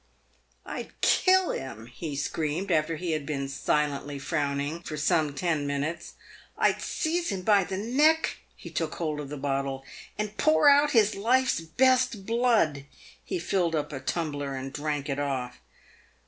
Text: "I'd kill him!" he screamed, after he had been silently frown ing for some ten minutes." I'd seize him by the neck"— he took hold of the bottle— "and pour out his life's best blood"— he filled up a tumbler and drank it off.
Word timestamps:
"I'd 0.65 0.99
kill 1.01 1.51
him!" 1.51 1.85
he 1.85 2.15
screamed, 2.15 2.71
after 2.71 2.95
he 2.95 3.11
had 3.11 3.23
been 3.23 3.47
silently 3.47 4.17
frown 4.17 4.59
ing 4.59 4.81
for 4.81 4.97
some 4.97 5.31
ten 5.35 5.67
minutes." 5.67 6.13
I'd 6.57 6.81
seize 6.81 7.29
him 7.29 7.43
by 7.43 7.65
the 7.65 7.77
neck"— 7.77 8.37
he 8.55 8.71
took 8.71 8.95
hold 8.95 9.19
of 9.19 9.29
the 9.29 9.37
bottle— 9.37 9.85
"and 10.17 10.35
pour 10.37 10.67
out 10.67 10.89
his 10.93 11.13
life's 11.13 11.61
best 11.61 12.25
blood"— 12.25 12.85
he 13.23 13.37
filled 13.37 13.75
up 13.75 13.93
a 13.93 13.99
tumbler 13.99 14.55
and 14.55 14.73
drank 14.73 15.07
it 15.07 15.19
off. 15.19 15.59